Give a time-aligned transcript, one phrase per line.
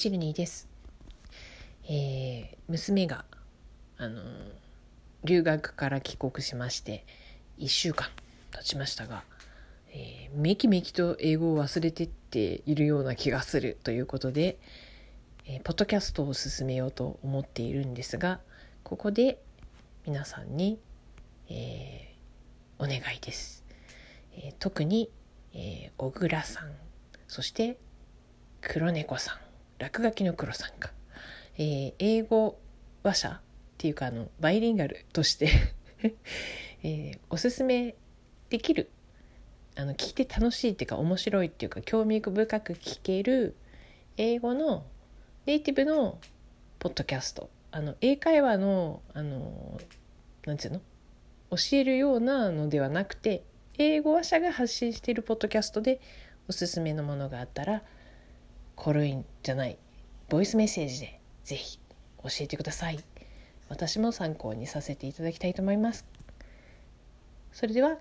[0.00, 0.66] チルニーです。
[1.84, 3.26] えー、娘が
[3.98, 4.22] あの
[5.24, 7.04] 留学から帰国しまして
[7.58, 8.08] 1週間
[8.50, 9.24] 経ちましたが、
[9.92, 14.58] えー、めきめきと英語を忘れてっているような気がするということで、
[15.44, 18.40] えー、ポッドキャストを進めようと思っているんですが
[18.82, 19.42] ここで
[20.06, 20.80] 皆さんに、
[21.50, 23.66] えー、お願いです。
[24.32, 25.10] えー、特に、
[25.52, 26.72] えー、小倉さん
[27.28, 27.76] そして
[28.62, 29.49] 黒猫さん
[29.80, 30.90] 落書きの黒さんか、
[31.56, 32.58] えー、英語
[33.02, 33.40] 話者っ
[33.78, 35.48] ていうかあのバイリンガルとして
[36.82, 37.94] えー、おすすめ
[38.50, 38.90] できる
[39.76, 43.56] あの聞いて楽しいっていうか面白いっていうか興味深く聞ける
[44.18, 44.84] 英語の
[45.46, 46.18] ネイティブの
[46.78, 47.48] ポッドキャスト。
[47.72, 49.80] あの英会話のあの
[50.44, 50.80] なんていうの？
[51.50, 53.44] 教えるようなのではなくて
[53.78, 56.00] 英語話者が発信しているポッドキャストで
[56.48, 57.82] おすすめのものがあったら
[58.80, 59.76] コルインじゃない
[60.30, 61.78] ボイスメッセージでぜひ
[62.22, 62.98] 教えてください
[63.68, 66.06] 私も参考にさせていただきたいと思います
[67.52, 67.98] それでは